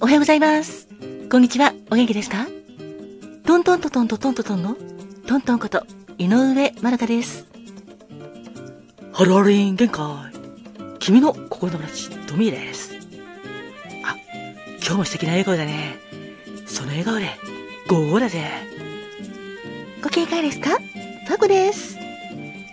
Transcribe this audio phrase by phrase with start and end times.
[0.00, 0.88] おはようございます。
[1.30, 1.72] こんにちは。
[1.90, 2.46] お元気ですか？
[3.44, 4.76] トントントントントントントンの
[5.26, 5.86] トントンこと
[6.18, 7.46] 井上まるかです。
[9.12, 10.04] ハローリン限界。
[10.98, 12.96] 君の心の友達、トミーです。
[14.04, 14.16] あ、
[14.78, 15.96] 今日も素敵な笑顔だね。
[16.66, 17.30] その笑顔で、
[17.88, 18.42] ゴーだぜ。
[20.02, 20.70] ご機嫌いかがですか？
[20.70, 21.96] ファコです。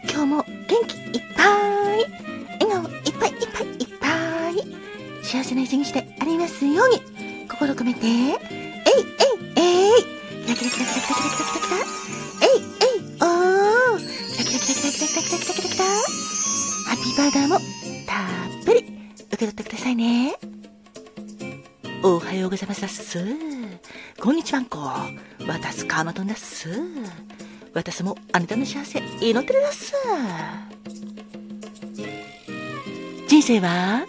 [0.09, 1.43] 今日も元気いっぱ
[1.95, 2.05] い。
[2.59, 3.82] 笑顔いっぱいいっぱい。
[5.33, 7.01] 幸せな一日でありますように。
[7.49, 8.37] 心込めて、えいえい
[9.57, 10.03] えい
[10.45, 11.77] キラキラキラキラキラキラキラキラキラ
[12.41, 15.85] えいえいおーキラキラキラキラキラキラキラキラキラキラ
[16.85, 17.57] ハッピーバーダーも
[18.05, 18.13] た
[18.61, 20.35] っぷり受け取ってくださいね。
[22.03, 23.25] おはようございますだっす。
[24.21, 24.77] こんにちはんこ。
[25.47, 26.69] 私カーマトンだっす。
[27.73, 29.93] 私もあなたの幸せ祈ってるだっす。
[33.27, 34.05] 人生は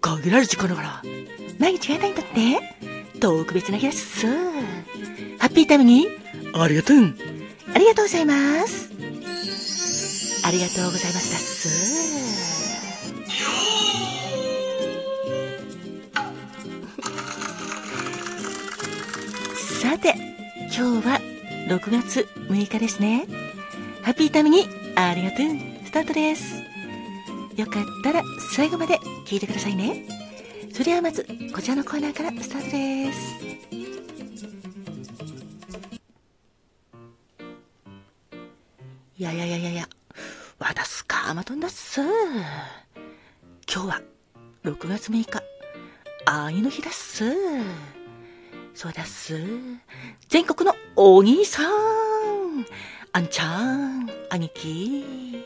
[0.00, 1.02] 限られる時間だから
[1.58, 4.26] 毎日あなたにとって特別な日です。
[5.38, 6.08] ハッピータイムに
[6.54, 6.96] ありがとう
[7.74, 8.90] ありがとうございます。
[10.42, 11.70] ありがとうございますだっす。
[19.80, 20.14] さて、
[20.76, 21.20] 今日は
[21.68, 23.26] 6月6日ですね。
[24.02, 25.46] ハッピータイムにありがとう
[25.84, 26.59] スタートです。
[27.60, 28.22] よかったら
[28.56, 30.06] 最後まで聞いてくださいね。
[30.72, 33.36] それではまず、こちらのコーナーからスタートです。
[39.18, 39.88] いやいやいやいやいや、
[40.58, 42.00] 私カーマトンだっす。
[42.00, 44.00] 今日は
[44.64, 45.42] 6月6日、
[46.24, 47.24] 愛の日だっす。
[48.72, 49.38] そうだっす。
[50.30, 52.64] 全国のお兄さん、
[53.12, 55.44] あんちゃん、兄貴。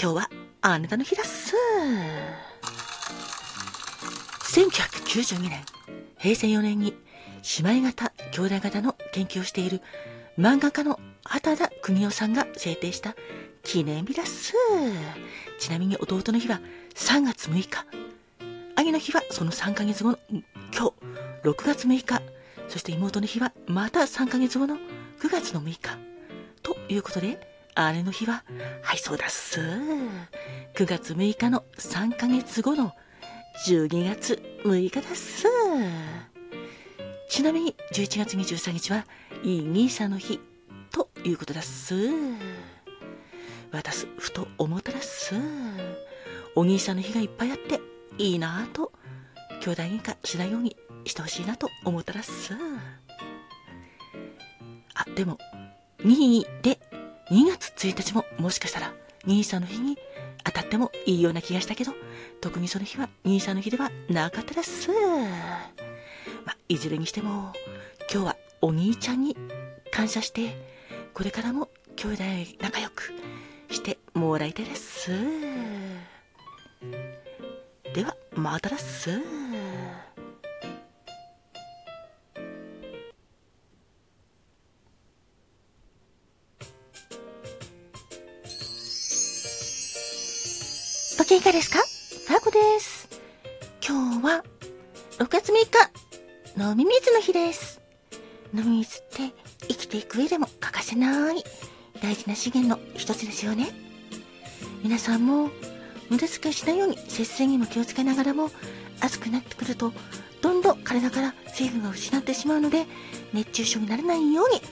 [0.00, 0.30] 今日は
[0.66, 1.54] あなたの日だっす。
[4.54, 5.62] 1992年、
[6.16, 6.94] 平成4年に
[7.62, 9.82] 姉妹型、兄弟型の研究をしている
[10.38, 13.14] 漫画家の畑田邦夫さんが制定した
[13.62, 14.54] 記念日だっす。
[15.58, 16.62] ちなみに弟の日は
[16.94, 17.68] 3月6日。
[18.74, 20.94] 兄の日はその3ヶ月後の今
[21.42, 22.22] 日、6月6日。
[22.68, 25.98] そして妹の日はまた3ヶ月後の9月の6日。
[26.62, 28.44] ということで、姉の日は、
[28.82, 29.60] はい、そうだっす。
[29.60, 32.94] 9月6日の3ヶ月後の
[33.66, 35.46] 12月6日だっす。
[37.28, 39.04] ちなみに11月23日は、
[39.42, 40.40] いい兄さんの日
[40.92, 41.94] ということだっす。
[43.72, 45.34] 私、ふと思ったらっす。
[46.54, 47.80] お兄さんの日がいっぱいあって、
[48.18, 48.92] いいなぁと、
[49.60, 52.54] 兄弟喧嘩しないようにしてほしいなと思ったらっす。
[54.94, 55.38] あ、でも、
[56.04, 56.78] 2で
[57.30, 58.92] 2月1日ももしかしたら
[59.26, 59.96] 兄さんの日に
[60.44, 61.92] 当たってもいいような気がしたけど、
[62.40, 64.90] 特にその日は兄さんの日ではなかったです。
[66.44, 67.52] まあ、いずれにしても、
[68.12, 69.36] 今日はお兄ちゃんに
[69.90, 70.54] 感謝して、
[71.14, 72.22] これからも兄弟
[72.60, 73.14] 仲良く
[73.70, 75.10] してもらいたいです。
[77.94, 79.43] では、またです。
[91.34, 91.80] いかがですか？
[92.28, 93.08] ファコです。
[93.84, 94.44] 今日は
[95.18, 97.80] 6月6日、飲み水の日です。
[98.54, 99.34] 飲み水って
[99.66, 101.42] 生きていく上でも欠かせない
[102.00, 103.72] 大事な資源の一つですよね。
[104.84, 105.50] 皆さんも
[106.08, 108.50] 無駄遣いしないように節水にも気をつけながらも
[109.00, 109.92] 暑くなってくると
[110.40, 112.86] どんどん体から水分が失ってしまうので
[113.32, 114.62] 熱中症にならないように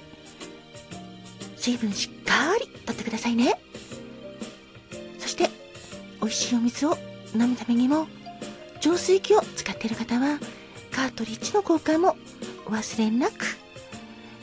[1.56, 3.60] 水分しっかりとってくださいね。
[6.22, 6.96] 美味しいお水を
[7.34, 8.06] 飲むためにも
[8.80, 10.38] 浄水器を使っている方は
[10.92, 12.16] カートリッジの交換も
[12.64, 13.44] お忘れなく。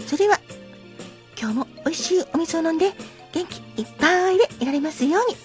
[0.06, 0.40] それでは
[1.40, 2.92] 今日も美味しいお水を飲んで
[3.32, 5.38] 元気いっぱいでいられますように。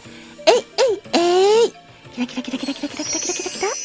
[0.46, 0.64] えい
[1.14, 1.72] えいえい。
[2.14, 3.83] キラキラキラキラキラキラキラキラキラキラ。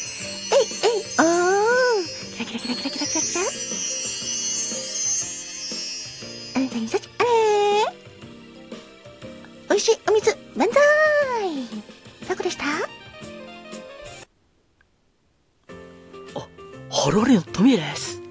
[17.10, 18.22] ローリのトミーです。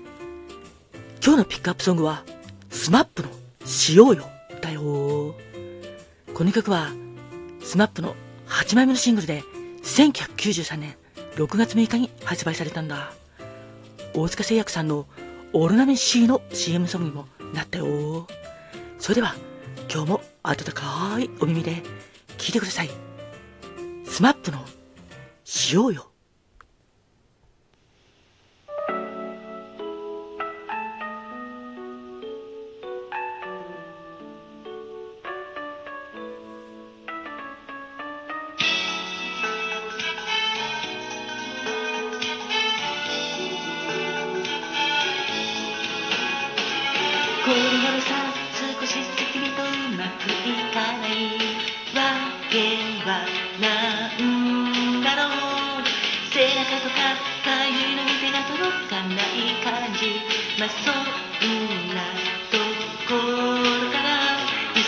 [1.21, 2.23] 今日のピックアップソングは、
[2.69, 3.29] SMAP の
[3.65, 4.29] しようよ
[4.61, 5.35] だよ。
[6.33, 6.87] この曲は、
[7.61, 8.15] SMAP の
[8.47, 9.43] 8枚目のシングルで、
[9.83, 10.95] 1993年
[11.35, 13.11] 6月6日に発売されたんだ。
[14.13, 15.07] 大塚製薬さんの
[15.51, 18.27] オルナメン C の CM ソングにもなったよ。
[18.97, 19.35] それでは、
[19.93, 21.83] 今日も温かいお耳で
[22.37, 22.89] 聞いてください。
[24.05, 24.63] スマップの
[25.43, 26.08] しようよ
[47.49, 48.31] 頃さ
[48.79, 49.65] 少し先にとう
[49.97, 51.41] まくいかない
[51.95, 52.13] わ
[52.51, 53.25] けは
[53.59, 55.83] なんだろう
[56.31, 60.21] 背中とかかゆいの手が届かない感じ
[60.59, 62.13] まあそんな
[62.51, 62.57] と
[63.07, 64.37] ころから
[64.75, 64.85] 忙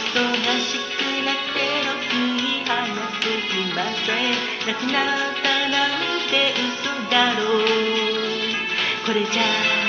[0.61, 2.69] しくなってろくに話
[3.17, 4.37] す気はさえ
[4.67, 7.65] なくなったなんて嘘だろう
[9.03, 9.81] これじゃ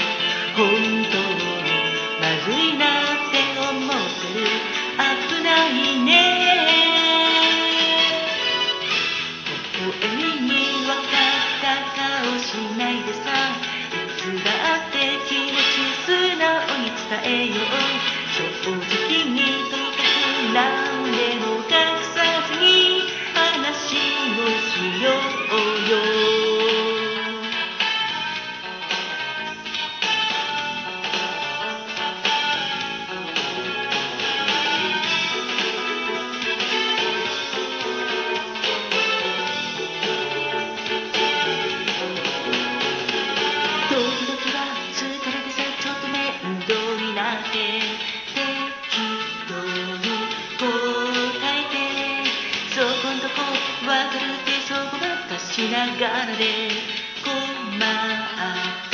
[17.24, 17.81] えよ
[55.70, 56.70] ながらで
[57.24, 57.78] 困
[58.88, 58.91] っ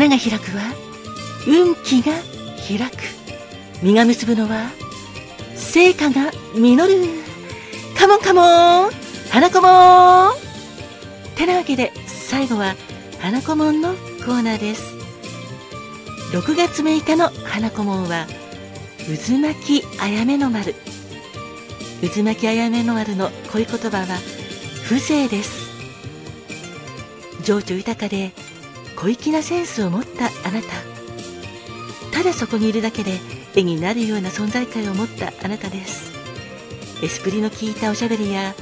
[0.00, 0.72] 花が開くは
[1.46, 2.14] 運気が
[2.66, 3.02] 開く。
[3.82, 4.70] 実が結ぶのは
[5.54, 7.06] 成果が実る。
[7.98, 8.90] カモンカモン
[9.28, 10.32] 花子も
[11.36, 12.76] てなわけで最後は
[13.18, 13.92] 花子もんの
[14.24, 14.94] コーナーです。
[16.32, 18.26] 6月6日の花子もんは
[19.04, 20.74] 渦巻きあやめの丸。
[22.00, 24.06] 渦巻きあやめの丸の恋言葉は
[24.88, 25.68] 風情です。
[27.44, 28.32] 情緒豊かで
[29.00, 30.68] 小粋なセンスを持ったあなた。
[32.12, 33.18] ただそこにいるだけで
[33.56, 36.12] 絵になるような存在感を持ったあなたです。
[37.02, 38.54] エスプリの効いたおしゃべりや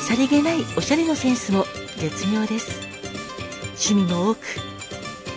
[0.00, 1.66] さりげないおしゃれのセンスも
[1.98, 2.80] 絶妙です。
[3.90, 4.40] 趣味も多く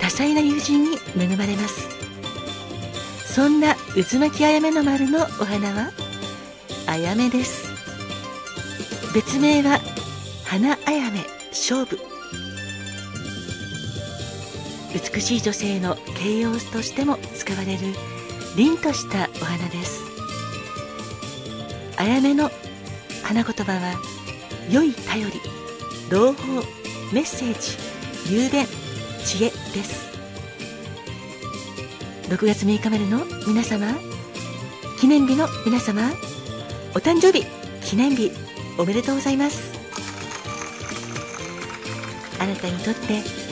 [0.02, 1.88] 多彩な友人に恵まれます。
[3.32, 5.92] そんな渦巻きあやめの丸のお花は
[6.88, 7.72] あやめです。
[9.14, 9.80] 別名は
[10.44, 11.20] 花あやめ
[11.52, 12.13] 勝負。
[14.94, 17.80] 美しい女性の形容としても使われる
[18.56, 20.02] 凛としたお花です。
[21.98, 22.52] あやめの
[23.24, 23.96] 花言葉は
[24.70, 25.34] 良い頼り
[26.10, 26.62] 朗報
[27.12, 28.66] メッセージ雄弁
[29.26, 30.14] 知恵です。
[32.30, 33.88] 6月6日までの皆様
[35.00, 36.12] 記念日の皆様
[36.96, 37.46] お誕生日
[37.84, 38.32] 記念日
[38.78, 39.74] おめでとうございます。
[42.40, 43.43] あなたにとって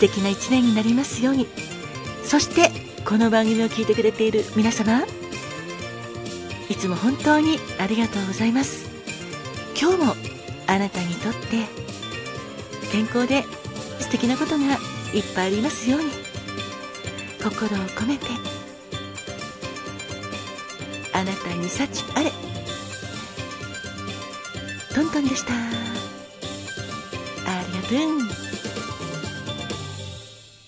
[0.00, 1.46] 素敵な一年になりますように。
[2.24, 2.70] そして
[3.04, 5.02] この番組を聞いてくれている皆様
[6.70, 8.88] いつも本当にありがとうございます。
[9.78, 10.14] 今日も
[10.66, 11.66] あなたにとって
[12.90, 13.44] 健康で
[13.98, 14.78] 素敵なことが
[15.12, 16.08] いっぱいありますように。
[17.42, 18.24] 心を込めて
[21.12, 22.32] あなたに幸あれ。
[24.94, 25.52] トントンでした。
[25.52, 25.56] あ
[27.66, 27.94] りがと
[28.36, 28.39] う。